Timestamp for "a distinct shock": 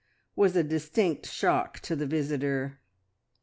0.55-1.79